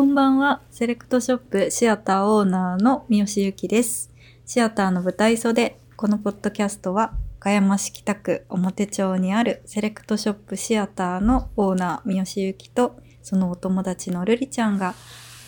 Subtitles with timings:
[0.00, 0.62] こんばんは。
[0.70, 4.10] セレクトショップシアターオーナーの三好ゆきです。
[4.46, 5.76] シアターの舞台袖。
[5.94, 14.94] このポッドキャストは、岡山市北区表町にあるセレクトショップシアターのオーナー三好ゆきと、そのお友達のるりちゃんが、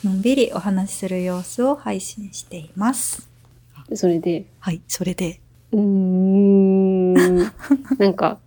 [0.05, 3.31] のんびりお話しする様子を配信しています。
[3.95, 5.41] それで、はい、それで。
[5.73, 7.41] うーん、な
[8.09, 8.39] んか、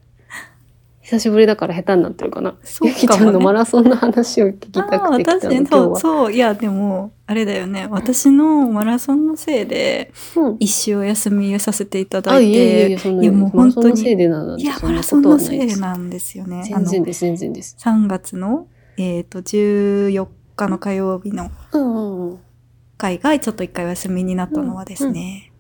[1.05, 2.57] 久しぶりだから下手になってるかな。
[2.63, 5.65] そうゆきちゃんのマラソンの話を聞きたくて来たの。
[5.67, 7.85] そう、そう、いや、でも、あれだよね。
[7.91, 15.37] 私のマラソンのせいで、うん一休みさせていただあ、いて、いやもうマラソンの本当にせいでなんいや、マラソンの。
[15.37, 16.63] せいなんですよね。
[16.67, 17.77] 全然です、全然です。
[17.79, 18.65] 3月の、
[18.97, 22.39] えっ、と、14日の火曜日のうんうんうん。
[22.97, 25.51] 会がちょっと一回お休みになったのはですね、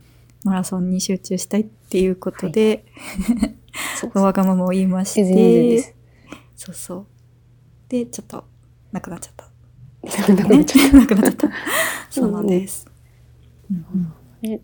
[0.43, 2.85] マラソンに集中したいっていうことで、
[3.27, 3.64] そう
[4.13, 5.93] わがままを言いましてす、。
[6.55, 7.05] そうそう。
[7.89, 8.45] で、ちょっと、
[8.91, 9.45] なくなっちゃった。
[10.33, 11.49] なくなっちゃっ なくなっちゃった。
[12.09, 12.87] そうなんです。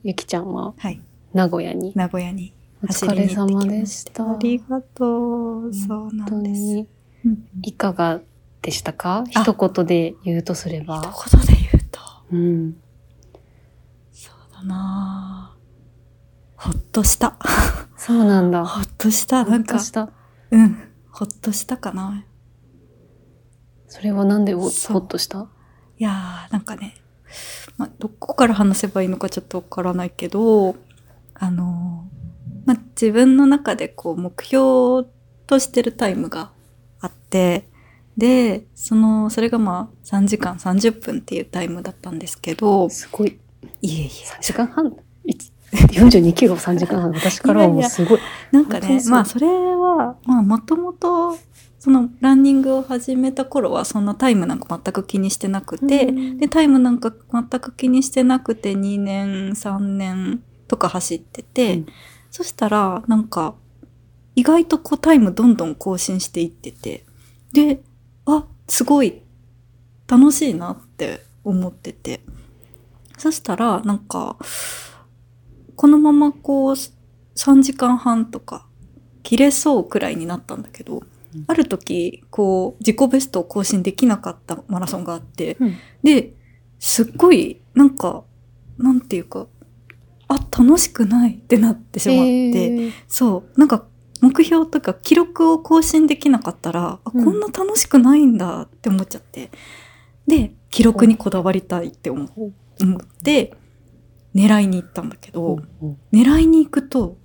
[0.04, 0.74] ゆきちゃんは？
[0.78, 1.02] はい。
[1.34, 1.92] 名古屋に？
[1.96, 4.24] 名古屋にお疲れ様でした。
[4.24, 5.74] ありがとう。
[5.74, 6.86] そうなんです。
[7.64, 8.22] いかが
[8.62, 9.24] でしたか？
[9.30, 11.02] 一言で言うとすれば。
[11.02, 12.00] 一言で言うと、
[12.32, 12.76] うん。
[14.12, 17.36] そうだなぁほっとした。
[18.04, 18.66] そうなんだ。
[18.66, 19.46] ほっとした。
[19.46, 19.78] なんか。
[20.50, 20.92] うん。
[21.12, 22.26] ほっとしたかな。
[23.88, 24.72] それはなんでほっ
[25.08, 25.48] とした？
[26.00, 26.96] いやー、なんかね、
[27.78, 30.76] まあ、どこから話せばいいのかちょっとわからないけど、
[31.36, 35.08] あのーまあ、自分の中でこう目標
[35.46, 36.50] としてるタイムが
[37.02, 37.70] あって、
[38.18, 43.40] で、その、それがまあ3時間30分っていうタイムだったんですけど、すごい。
[43.84, 44.92] いえいえ、3時間半
[45.26, 47.12] いつ ?42 キロ3時間半。
[47.12, 48.20] 私からはもうすごい。
[48.52, 51.38] なんかね、まあそれは、まあもともと、
[51.80, 61.86] そのランニングを始めた頃はそんなタイムなんか全く気にしてなくて、うんで、タイムなんか全く気にしてなくて2年、3年とか走ってて、うん
[62.32, 63.56] そしたらなんか
[64.36, 67.06] 意外とこうタイムどんどん更新していってて、
[67.52, 67.82] で、
[68.26, 69.22] あ、すごい
[70.08, 72.22] 楽しいなって思ってて、
[73.18, 74.38] そしたらなんか、
[75.82, 78.68] このままこう3時間半とか
[79.24, 81.46] 切れそうくらいになったんだけど、うん。
[81.48, 85.78] ある時こう自己ベストを更新できなかったマラソンがあって、うん。
[86.04, 86.34] で、
[86.78, 88.24] すっごいなんか、
[88.78, 89.48] なんていうか、
[90.28, 92.92] あ、楽しくないってなってしまって、へー。
[93.08, 93.84] そう、なんか
[94.22, 97.26] 目標とか記録を更新できなかったら、あうん。
[97.26, 99.50] こんな楽しくないんだって思っちゃって、
[100.28, 102.30] で、記録にこだわりたいって思っ
[103.24, 103.56] て、
[104.36, 107.18] 狙いに行ったんだけど、うん狙いに行くと、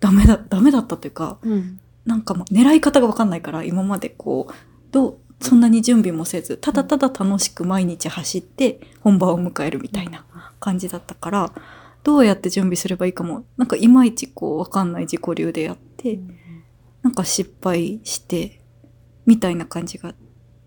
[0.00, 4.52] ダメだ、ダメだったというか、うんなんか狙い方がわかんないから、今までこう、
[4.90, 10.24] どう、そんなに準備もせず、ただただ楽しく毎日走って本番を迎えるみたいな
[10.60, 11.52] 感じだったから、
[12.02, 16.18] どうやって準備すればいいかも、なんかいまいちこうわかんない自己流でやって、
[17.02, 18.60] なんか失敗して、
[19.26, 20.14] みたいな感じが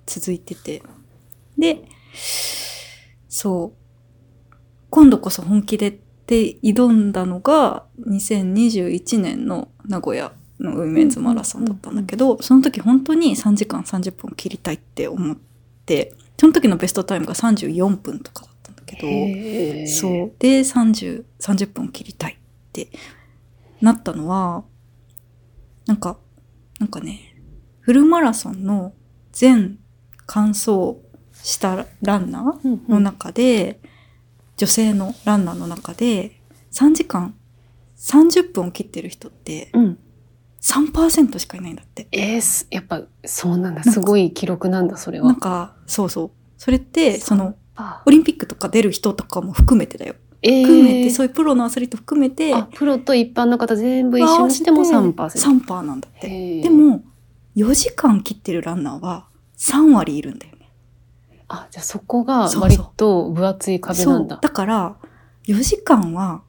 [0.05, 0.81] 続いてて。
[1.57, 1.83] で、
[3.27, 3.84] そう。
[4.95, 15.35] 今度こそ本気でって挑んだのが2021年の名古屋のウィメンズマラソンだったんだけど、その時本当に3時間30分切りたいって思っ
[15.85, 20.31] て、その時のベストタイムが34分とかだったんだけど、そう。
[20.39, 22.37] で、30、30分切りたいっ
[22.71, 22.87] て
[23.81, 24.63] なったのは、
[25.87, 26.17] なんか、
[26.79, 27.35] なんかね、
[27.81, 28.93] フルマラソンの
[29.33, 29.77] 全
[30.25, 30.95] 完走
[31.33, 33.81] したランナーの中で、
[34.57, 36.39] 女性のランナーの中で、
[36.71, 37.35] 3時間
[37.97, 39.97] 30分を切ってる人ってうん。
[40.61, 42.07] 3%しかいないんだって。
[42.11, 43.83] えーす、やっぱそうなんだ。
[43.83, 45.27] すごい記録なんだ、それは。
[45.27, 46.31] なんか、そうそう。
[46.57, 50.15] それって、その、あオリンピックとか出る人とかも含めてだよ。
[50.41, 55.13] え含めて、ーそういうプロのアスリート含めて、あ、プロと一般の方全部一緒にしても3%。
[55.13, 56.61] 3%なんだって。
[56.61, 57.03] でも、
[57.55, 59.27] 4時間切ってるランナーは
[59.57, 60.54] 3割いるんだよね。
[61.47, 64.35] あ、じゃあそこが割と分厚い壁なんだ。
[64.35, 64.41] そう。
[64.41, 64.95] だから、
[65.47, 66.41] 4時間は、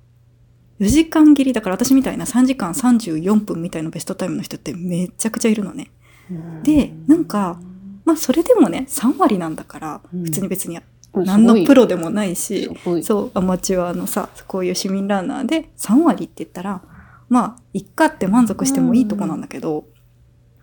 [0.81, 5.91] 4時間切りだから私みたいな3時間34分みたいなベストタイムの人ってめちゃくちゃいるのね。
[6.31, 7.61] うんでなんか、
[8.05, 10.79] まあそれでもね、3割なんだから、うん普通に別に
[11.15, 13.03] うん何のプロロでもないし、そう。
[13.03, 16.82] そう、アマチュアのさ、こういう市民ランナーで3割って言ったら、
[17.29, 19.87] まあ、いっかって満足してもいいとこなんだけど、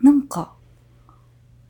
[0.02, 0.54] なんか、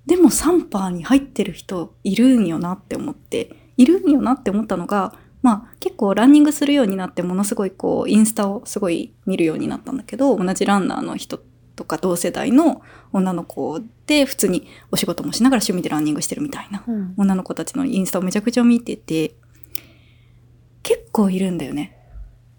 [0.05, 11.39] でも3パーに入ってる人いるんよなって思って、いるんよなって思ったのが、まあ結構ランニングするようになってものすごいこうインスタをすごい見るようになったんだけど、同じランナーの人
[11.75, 19.35] とか同世代の女の子で普通にお仕事もしながら趣味でランニングしてるみたいなうん女の子たちのインスタをめちゃくちゃ見てて、
[20.81, 21.97] 結構いるんだよね。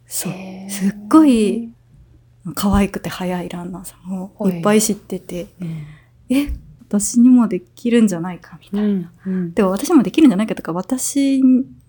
[0.06, 0.32] そう。
[0.70, 1.70] すっごい
[2.54, 5.46] 可愛くて速いランナーさんをいっぱい知ってて、
[6.28, 6.52] え、
[7.00, 9.12] 私にもできるんじゃないかみたいな。
[9.26, 11.42] うんでも私もできるんじゃないかとか、私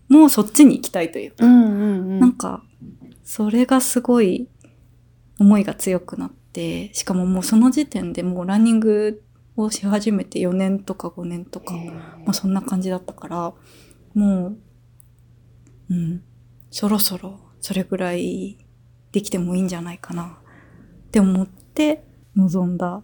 [0.10, 1.68] もそっちに行きたいというか、うんう
[2.16, 2.64] んなんか、
[3.24, 4.48] それがすごい
[5.40, 9.24] 思いが強くなって、しかももうその時点でもうランニング
[9.56, 13.54] をし始めて4年とか5年とか、まあそんな感じだったから、
[14.14, 14.58] もう、
[15.90, 16.24] うん、
[16.72, 18.58] そろそろそれぐらい
[19.12, 20.40] できてもいいんじゃないかな
[21.08, 22.04] って思って
[22.36, 23.04] 臨んだ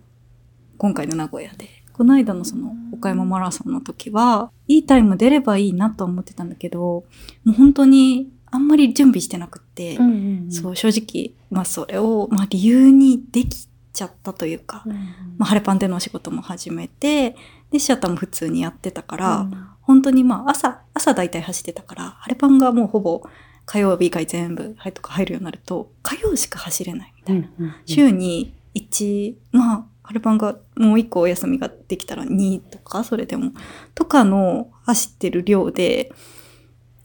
[0.78, 1.81] 今回の名古屋で。
[1.94, 7.06] この間のその岡山マラソンの時は、いいタイム出ればいいなと思ってたんだけど、も
[7.48, 10.12] う本当にあんまり準備してなくって、うんうん
[10.46, 10.52] うん。
[10.52, 14.94] そう正直、まあそれを、まあ理由にできちゃったというか、うん
[15.38, 17.36] まあ晴れパンでのお仕事も始めて、
[17.72, 19.68] で、シアターも普通にやってたから、うん。
[19.82, 23.22] 本当にまあ朝、朝大体走ってたから、晴れパンがもうほぼ
[23.66, 27.50] 火曜日以外全部はいとか入るようになると、火曜しか走れないみたいな。
[27.60, 33.52] うんうん週に1、まあ、晴れパンがもう1個お休みができたら2とか、それでも、
[33.96, 36.12] とかの走ってる量で、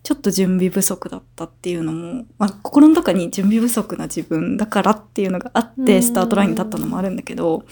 [0.03, 5.85] ちょっと準備不足だったっていうのも、まあ、心の中に準備不足な自分だからっていうのがあっうん。
[5.85, 7.65] て、スタートラインに立ったのもあるんだけど、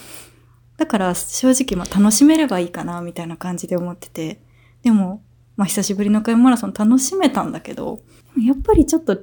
[0.77, 4.41] だから正直まあ楽しめればいいかな、みたいな感じで思ってて、
[4.83, 5.23] でも、
[5.57, 8.01] まあ久しぶりの岡山マラソン楽しめたんだけど、
[8.45, 9.17] やっぱりちょっと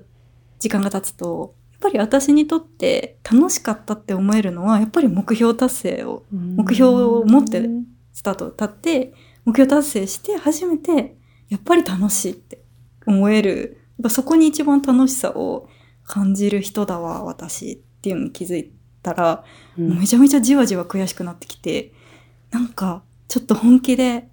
[0.59, 7.67] 時間が経つと、ぱり私にとって楽しかったって思えるのは、やっぱり目標達成を目標を持って
[8.13, 9.13] スタートを立って、
[9.43, 11.17] 目標達成して初めて、
[11.49, 12.63] やっぱり楽しいって
[13.05, 13.81] 思える。
[13.97, 15.67] やっぱそこに一番楽しさを
[16.05, 19.43] 感じる人だわ、私っていうのに気づいたら、
[19.77, 21.93] うんめちゃめちゃじわじわ悔しくなってきて、
[22.51, 24.27] なんか、ちょっと本気で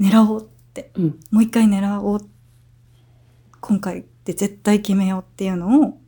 [0.00, 2.20] 狙おうって、うんもう一回狙おう。
[3.60, 5.98] 今回で絶対決めようっていうのを、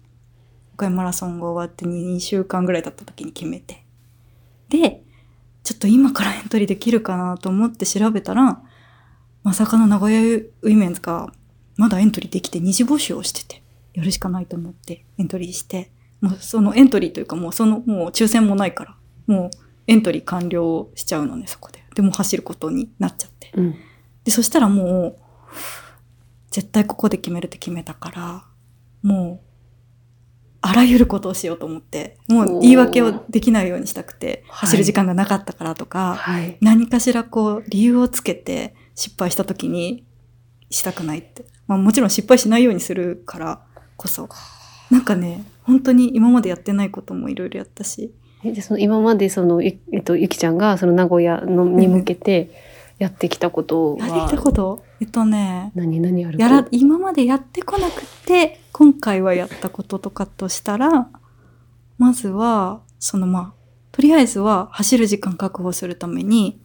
[0.74, 3.84] 岡山マラソンが終わって2週間ぐらい経った時に決めて。
[4.68, 5.02] で、
[5.62, 8.62] ちょっと今からエントリーできるかなと思って調べたら、
[9.42, 11.32] まさかの名古屋ウィメンズが
[11.76, 13.62] まだエントリーできて二次募集をしてて、
[13.94, 15.90] やるしかないと思ってエントリーして、
[16.20, 18.96] もうそのエントリーというかもうそのもう抽選もないから、
[19.26, 19.50] もう
[19.86, 21.82] エントリー完了しちゃうのね、そこで。
[21.94, 23.52] でもう走ることになっちゃって。
[23.54, 23.74] うん
[24.24, 25.22] で、そしたらもう、
[26.50, 28.44] 絶対ここで決めるって決めたから、
[29.02, 29.43] もう、
[30.66, 34.68] あらゆることをしようと思って、もう言い訳をできないようにしたくて、はい。
[34.68, 36.56] 走る時間がなかったからとか、はい。
[36.62, 40.06] 何かしらこう、理由をつけて失敗した時に
[40.70, 41.44] したくないって。
[41.66, 43.60] まあもちろん失敗しないようにするから
[43.98, 44.26] こそ。
[44.90, 52.50] なんかね、本当に今までやってないこともいろいろやったし、えでその今までそのゆえっとゆきちゃんがその名古屋のに向けて
[52.98, 54.06] やってきたことは。
[54.06, 54.82] やってきたこと。
[55.00, 61.08] えっとね、何何あるやら、今までやってこなくて、今回はやったこととかとしたら、
[61.96, 66.60] まずは、そのまあ、とりあえずは走る時間確保するために、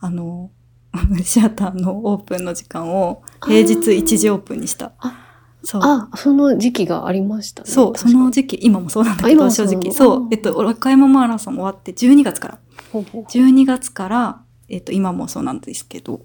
[0.00, 0.50] あの、
[1.22, 4.92] シアターのオープンの時間を平日1時オープンにした。
[4.98, 5.26] あ
[5.62, 5.82] そう。
[5.84, 9.92] あその時期がありましたねそう、その時期、今もそうなんだあけど、正直。
[9.92, 10.28] そう。
[10.30, 12.58] えっと、岡山マラソン終わって12月から。
[12.90, 16.22] ほうほう12月から、えっと、今もそうなんですけど、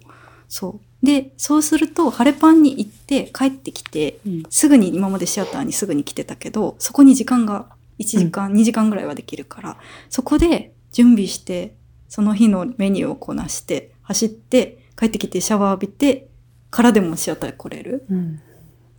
[0.48, 0.87] そう。
[1.02, 7.66] で、そうすると、晴れパンに行って帰ってきて、うんすぐに、今までシアターにすぐに来てたけど、そこに時間が
[7.98, 9.76] 1時間、2時間ぐらいはできるから、
[10.10, 11.74] そこで準備して、
[12.08, 16.28] その日のメニューをこなして、走って、帰ってきてシャワー浴びて、
[16.70, 18.40] からでもシアター来れるうん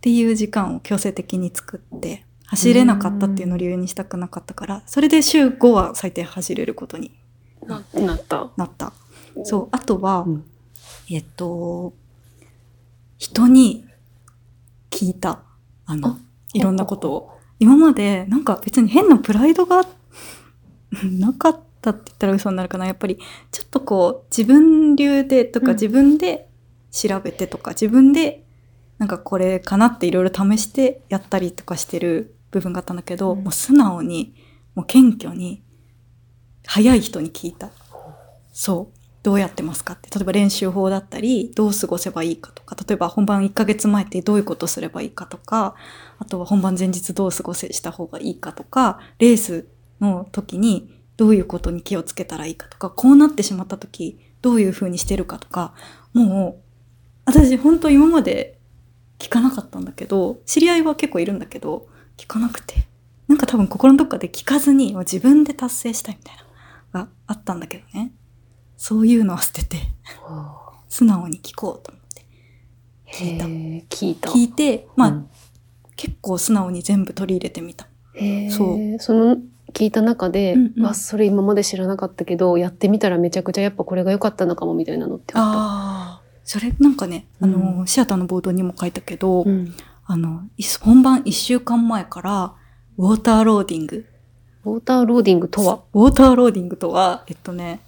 [0.00, 7.12] ていう時間を強制的に作って、走れなかったっていうのを理由にしたくなかったから、それで週5は最低走れることに
[7.66, 8.94] ななったなった。
[9.44, 9.68] そう。
[9.72, 10.44] あとは、うん
[11.10, 11.92] えっと、
[13.18, 13.84] 人に
[14.90, 15.42] 聞いた。
[15.86, 16.18] あのあ、
[16.52, 17.30] いろんなことを。
[17.58, 19.82] 今まで、なんか別に変なプライドが
[21.04, 22.86] なかったって言ったら嘘になるかな。
[22.86, 23.18] やっぱり、
[23.50, 26.48] ちょっとこう、自分流でとかうん自分で
[26.92, 28.44] 調べてとか、自分で
[28.98, 34.34] なんかこれかなっていろいろ試してやったりとかしてる部分があったんだけど、うんもう素直に、
[34.76, 35.62] もう謙虚に、
[36.66, 37.70] 早い人に聞いた。
[38.52, 38.99] そう。
[39.22, 40.08] どうやってますかって。
[40.10, 45.74] 例えば練習法だったり、どう過ごせばいいかとか、例えば本番1ヶ月前ってどういうことすればいいかとか、
[46.18, 49.66] あとは本番前日どう過ごせした方がいいかとか、レース
[50.00, 55.74] の時にどういうことに気をつけたらいいかとか、こうなってしまった時、どういう風にしてるかとか、
[56.14, 56.62] もう、
[57.26, 58.58] 私本当今まで
[59.18, 62.88] 聞かなかったんだけど、知り合いは結構いるんだけど、聞かなくて。
[63.28, 66.44] なんか多分心のどっかで聞かずに、自分で達成したいみたいな。
[66.92, 68.12] があったんだけどね。
[68.80, 69.76] そういうのは捨てて、
[70.22, 72.24] は素直に聞こうと思って。
[73.12, 73.44] あ聞いた
[73.96, 74.30] 聞いた。
[74.30, 75.30] 聞いて、まあ、うん
[75.96, 77.86] 結構素直に全部取り入れてみた。
[78.56, 78.64] そ
[78.96, 79.36] うその
[79.74, 86.22] 聞いた中で、うんうんわそれ今まで知らなかったけどやってみたらめちゃくちゃやっぱこれが良かったのかもみたいなのってあっああ。
[86.42, 89.50] それなんかね、あの、うシアターの冒頭にも書いたけど、た。
[89.50, 89.74] うん
[90.06, 92.54] あの、い本番1週間前から、
[92.96, 94.06] ウォーターローディング。
[94.64, 95.82] ウォーターローディングとは？
[95.92, 97.80] ウォーターローディングとは、えっとね、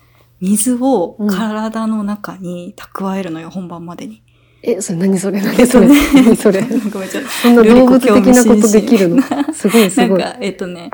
[0.43, 4.23] 水をうん体の中に蓄えるのよ、本番までに。
[4.65, 5.95] え、それ何それ何それ、ね。
[6.15, 6.63] 何それ？
[6.63, 7.31] ごめんちょっと。
[7.31, 9.23] そんな動物的なことできるの？
[9.55, 10.19] すごいすごい。
[10.21, 10.91] なんか、えっとね、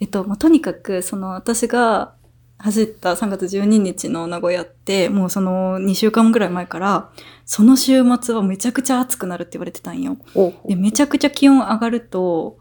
[0.00, 2.14] えっと、まあ、とにかく、その、私が
[2.58, 7.10] 走った3月12日の名古屋って、もうその2週間ぐらい前から、
[7.44, 10.16] その週末はめちゃくちゃ暑くなるって言われてたんよ。
[10.34, 12.58] おで、めちゃくちゃ気温上がると、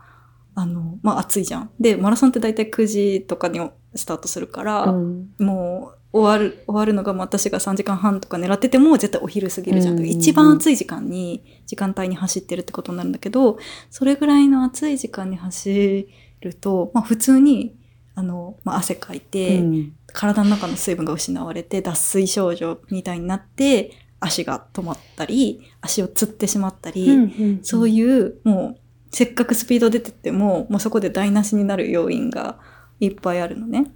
[0.56, 1.70] あの、まあ、暑いじゃん。
[1.80, 3.60] で、マラソンって大体9時とかに
[3.96, 5.30] スタートするから、うん。
[5.40, 9.96] もう終わる、終わるのがまあ私が3時間半とか狙ってても絶対お昼過ぎるじゃん。
[9.96, 13.58] うんうんうん一番暑い時間に、時間帯に走ってるってことになるんだけど、
[13.90, 16.08] それぐらいの暑い時間に走
[16.42, 17.76] ると、まあ普通に、
[18.14, 28.80] あの、まあ汗かいて、うん体の中の水分が失われて脱水症状みたいになって、足が止まったり、足をつってしまったり、うんそういう、もう、
[29.10, 32.60] せっかくスピード出てっても、もうそこで台無しになる要因が
[33.00, 33.92] いっぱいあるのね。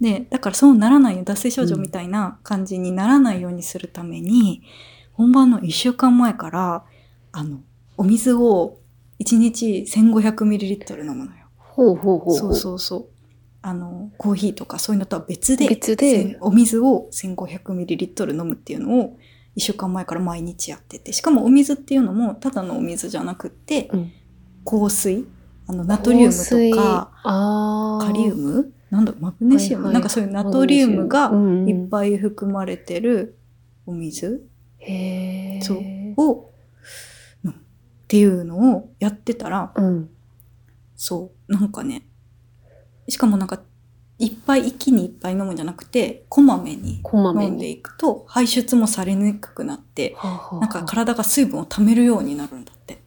[0.00, 4.62] で、だからそうならないよ脱水症状みたいな感じにならないようにするために、
[5.12, 6.84] 本番の1週間前から、
[7.32, 7.60] あの、
[7.96, 8.78] お水を
[9.20, 11.46] 1日 1500ml 飲むのよ。
[11.58, 12.34] ほうほうほう。
[12.34, 13.06] そうそうそう。
[13.62, 19.18] あの、コーヒーとかそういうのとは別で、別でお水を 1500ml 飲むっていうのを
[19.56, 24.12] 1週間前から毎日やってて、しかもお水っていうのもただのお水じゃなくって、うん
[24.64, 25.26] 香水？
[25.66, 29.94] あの、ナトリウムとか、カリウムなんだマグネシウム、はいはい。
[29.94, 31.32] なんかそういうナトリウムが
[31.66, 33.38] いっぱい含まれてる
[33.86, 34.46] お水？
[34.78, 35.62] へー。
[35.62, 35.78] そう。
[36.16, 36.50] を、
[37.44, 37.54] うんっ
[38.10, 40.10] ていうのをやってたら、うん。
[40.96, 42.02] そう、なんかね、
[43.08, 43.60] しかもなんか、
[44.18, 47.72] いっぱい一気にいっぱい飲むんじゃなくて、こまめに飲んでに。
[47.72, 50.16] いくと、排出もされにくくなって、
[50.60, 53.00] なんか体が水分を溜めるようになるんだって。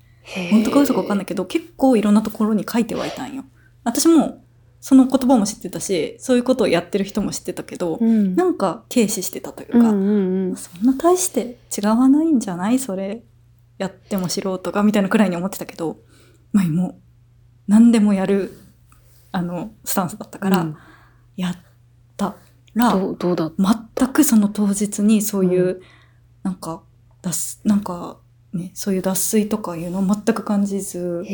[0.52, 3.44] 本当か嘘かわかんないけど、結構いろんなところに書いてはいたんよ。
[3.84, 4.43] 私も、
[4.86, 8.36] その言葉も知ってたし、そういうことをやってる人も知ってたけど、うん。
[8.36, 10.56] なんか軽視してたというか、うんうんうん。
[10.58, 12.80] そんな大して違わないんじゃない？
[12.80, 13.24] それ、
[13.78, 16.02] やっても素人が、みたいなくらいに思ってたけど、
[16.52, 16.96] まあもう、
[17.70, 18.60] 何でもやる、
[19.32, 20.78] あの、スタンスだったから、うん。
[21.38, 21.58] やっ
[22.18, 22.36] た
[22.76, 25.82] ら、全くその当日にそういう、
[26.44, 26.84] なんか、
[27.22, 28.20] 脱、なんか、
[28.54, 31.26] ね、そういう脱水とかいうのを全く感じず、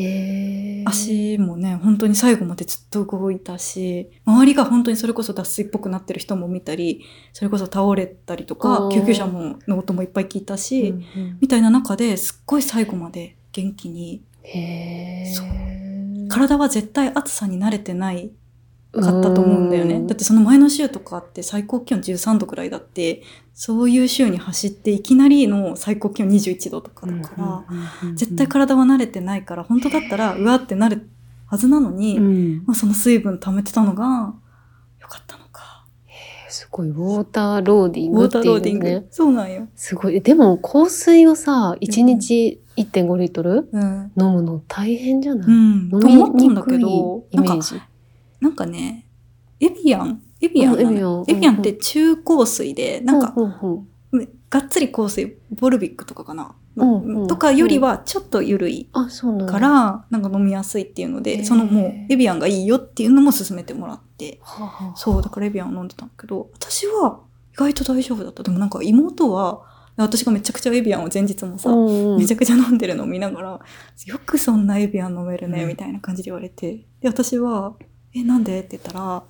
[0.86, 11.38] 足もね、本当に最後までずっと動いたし、周りが本当にそれこそ脱水っぽくなってる人も見たり、それこそ倒れたりとあかー、救急車もの音もいっぱい聞いたし、うんうん。
[11.42, 14.22] みたいな中ですっごい最後まで元気に、
[16.30, 18.30] 体は絶対暑さに慣れてない
[18.92, 19.96] かったと思うんだよね。
[19.96, 20.06] うん。
[20.06, 23.22] だってその前の週とかって最高気温13度くらいだって、
[23.62, 31.10] そういう週に走っていきなりの最高気温21度とかだから、絶対体は慣れてないから、本当だったらうわってなる
[31.44, 34.32] はずなのに、うんまあ、その水分溜めてたのが
[34.98, 35.84] 良かったのか。
[36.48, 39.00] すごい、ウォーターローディンウォータグっていうーローディング。
[39.02, 39.06] ね。
[39.10, 39.68] そうなんよ。
[39.76, 40.18] すごい。
[40.22, 44.10] でも、香水をさ、1日1.5リットルうん。
[44.18, 45.90] 飲むの大変じゃない、うん。
[45.90, 47.80] と飲み思ったんだけにど、くいイなんか、メージ。
[48.40, 49.06] なんかね、
[49.60, 51.24] エビアンエビアンエビアン。
[51.28, 53.34] エビアンって中香水で、なんか、
[54.48, 56.54] がっつり香水、ボルビックとかかな、
[57.28, 59.52] とかよりはちょっと緩いうあ、そうなんだ。
[59.52, 64.40] から、なんか飲みやすいっていうので、そのもうエビアンがいいよっていうのも勧めてもらって、
[64.96, 67.20] そう、だからエビアンを飲んでたんだけど、私は
[67.52, 68.42] 意外と大丈夫だった。
[68.42, 69.62] でもなんか妹は、
[69.96, 71.68] 私がめちゃくちゃエビアンを前日もさ、
[72.18, 73.60] めちゃくちゃ飲んでるのを見ながら、
[74.06, 75.68] よくそんなエビアン飲めるね、うん。
[75.68, 76.86] みたいな感じで言われて。
[77.00, 77.74] で、私は、
[78.14, 78.60] え、なんで？
[78.60, 79.22] って言ったら、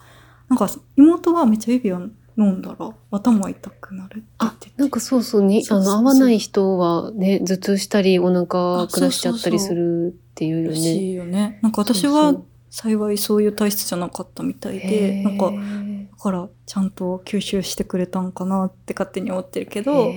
[0.51, 10.81] なんか妹はめっちゃエビアン飲んだら頭痛くなるって言あってて。、なんかそうそうに、そうそうそうあの、合わない人はね、頭痛したり、お腹あ下しちゃったりするっていうよらね。
[10.81, 11.59] しいよね。
[11.63, 20.13] なんか私そうはそう幸いそういう体質じゃなかったみたいで、なんか、だからちゃんと吸収してくれたんかなって勝手に思ってるけど、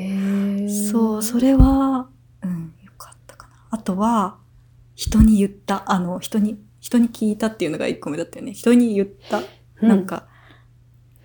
[0.92, 2.08] そう、それは、
[2.44, 3.54] うん、よかったかな。
[3.72, 4.38] あとは、
[4.96, 8.54] 人に言った、あの、人に、人に聞いたっていうのが一個目だったよね。
[8.54, 9.44] 人に言った、う
[9.88, 10.28] なんか、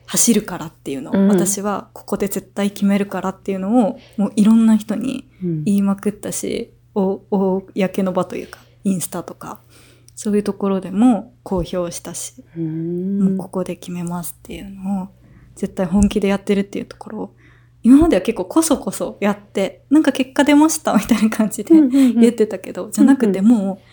[0.07, 1.29] 走るからっていうの、うん。
[1.29, 5.65] 私はここで絶対決めるからっていうのを、もういろんな人にうん。
[5.65, 7.21] 言いまくったし、お、
[7.75, 9.61] 公の場というか、インスタとか、
[10.15, 13.19] そういうところでも公表したし、うん。
[13.23, 15.09] もうここで決めますっていうのを
[15.55, 17.35] 絶対本気でやってるっていうところを
[17.83, 23.85] 今までは結構こそこそやってなんか結果出ましたみたいな感じで言ってたけど、じゃなくてもう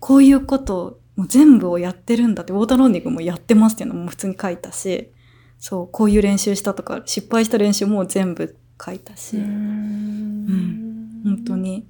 [0.00, 5.12] こういうことをもう全部をやってるんだってウォーターローニングもやってますっていうのも普通に書いたし
[5.58, 11.20] そうこういう練習したとか失敗した練習も全部書いたし、うん。
[11.24, 11.86] 本当に。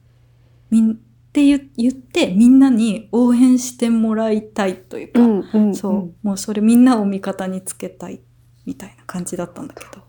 [0.70, 0.94] みんっ
[1.32, 5.74] て言言ってみんなに応援してもらいたいというか、うんうん。
[5.74, 8.20] そう、もうそれみんなを味方につけたい
[8.64, 10.02] みたいな感じだったんだけど。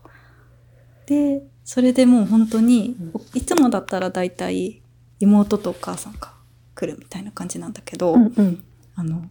[1.06, 2.96] で、それでもう本当に、
[3.34, 4.82] いつもだったら大体
[5.18, 6.32] 妹とお母さんが
[6.74, 8.64] 来るみたいな感じなんだけど、うんうん
[9.00, 9.22] あの、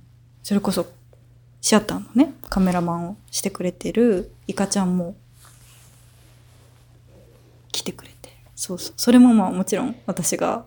[0.41, 0.87] それこそ
[1.61, 5.15] シアターのね、カメラマンをしてくれてるイカちゃんも
[7.71, 8.93] 来てくれて、そうそう。
[8.97, 10.65] それもまあもちろん私が、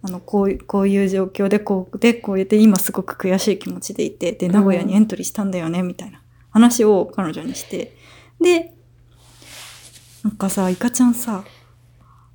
[0.00, 7.96] あの、こういう、こういう状況で、こうで、こうやって今すごく悔しい気持ちでいて、で、名古屋にエントリーしたんだよね、みたいな話を彼女にして、
[8.40, 8.72] で、
[10.24, 11.44] なんかさ、イカちゃんさ、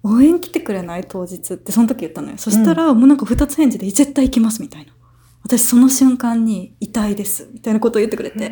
[0.03, 1.05] 応援来てくれない？
[1.08, 2.38] 当日ってその時言ったのよ。
[2.38, 4.91] そしたら、もうなんか二つ返事で絶対行きますみたいな。
[5.44, 8.52] 私その瞬間に痛いですみたいなことを言ってくれて、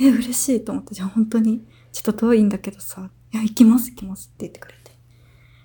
[0.00, 4.90] え、嬉しいと思って、じゃあ本当にちょっと遠いんだけどさ、いや、行きます行きますって言ってくれて。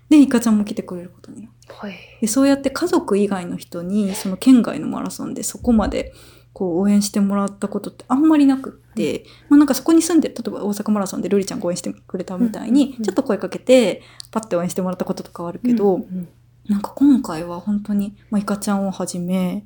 [0.09, 1.73] で、イカちゃんも来てくれることになって。
[1.73, 1.95] はい。
[2.21, 6.13] でそうやって家族以外の人にその県外のマラソンでそこまで
[6.53, 16.27] こう応援してもらったことってあんまりなくって、まあ、なんかそこに住んでる例えば大阪マラソンでルリちゃんが応援してくれたみたいに、うんうんうんちょっと声かけてパッて応援してもらったこととかはあるけど、うん。
[16.67, 19.65] なんか今回は本当に、まあ、イカちゃんをはじめ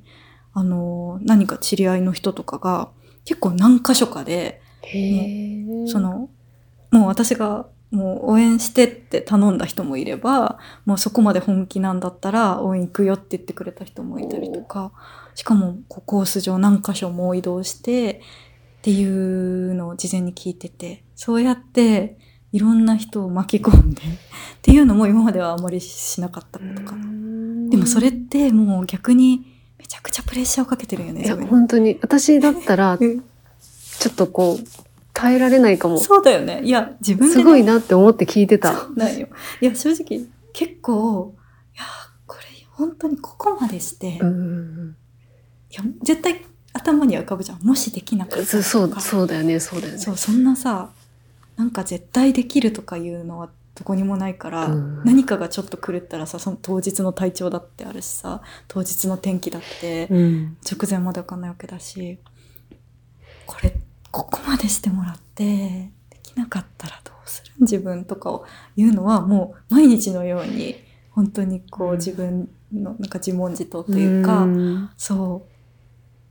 [0.52, 2.90] あの何か知り合いの人とかが
[3.24, 6.28] 結構何箇所かでへえその
[6.90, 14.92] もう私がもう応援してって頼んだ人もいればもうそこまで本気なんだったら応援行くよって言ってくれた人もいたりとか
[15.34, 18.20] しかもこうコース上何箇所も移動して
[18.78, 22.16] っていうのを事前に聞いててそうやって
[22.52, 24.06] いろんな人を巻き込んでっ
[24.62, 27.70] ていうのも今まではあまりしなかったことかな。
[27.70, 29.59] でもそれってもう逆にめ
[29.90, 31.98] ちゃくちゃプレッシャーをかけてるよねいや本当に。
[32.00, 33.18] 私だったら ちょうん
[34.08, 34.64] っとこう
[35.12, 35.98] 耐えられないかも。
[35.98, 36.60] そうだよね。
[36.62, 38.86] いや、自分で、ね、すごいなって思って聞いてた。
[38.94, 39.26] なんよ。
[39.60, 41.34] いや、正直、結構、
[41.74, 41.84] いや、
[42.28, 44.96] これ、本当にここまでして、いうん
[45.72, 46.40] や、絶対
[46.72, 47.62] 頭には浮かぶじゃん。
[47.62, 49.98] もしできなかったそうそうだよねそうだよね。
[49.98, 50.90] そう、そんなさ、
[51.56, 53.50] なんか絶対できるとかいうのは
[53.80, 55.02] どこにもないから、うん。
[55.04, 60.56] 何かがちょっと狂ったらさ、その当日の体調だってあるしさ、当日の天気だって、うん。
[60.70, 62.18] 直前までわかんないわけだし、
[63.46, 63.74] これ、
[64.10, 65.44] ここまでしてもらって、
[66.10, 67.52] できなかったらどうする？
[67.60, 68.44] 自分とかを
[68.76, 70.76] 言うのはもう毎日のように、
[71.12, 71.96] 本当にこううん。
[71.96, 74.90] 自分のなんか自問自答というか、ん。
[74.98, 75.18] そう、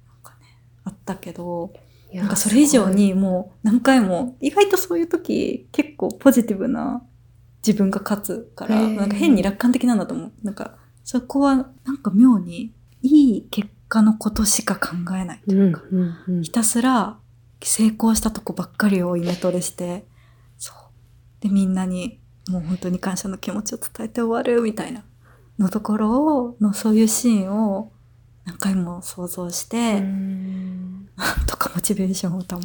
[0.07, 0.45] なんかね、
[0.83, 1.73] あったけど、
[2.13, 7.03] なんかそれ以上にもう何回も、意外とそういう時結構ポジティブな
[7.65, 10.31] 自分が勝つから、なんか変に楽観的なんだと思う。
[10.43, 17.17] なんかそこはなんか妙にいい結果のことしか考えないとういうんか、うんうんひたすら
[17.61, 20.05] 成功したとこばっかりをイメトレして、
[20.57, 21.43] そう。
[21.43, 22.19] で、みんなに
[22.49, 25.03] もう本当に感謝の気持ちを伝えて終わるみたいな
[25.57, 27.91] のところを、のそういうシーンを
[28.45, 32.55] 何回も想像して、うんなん とかモチベーションを保って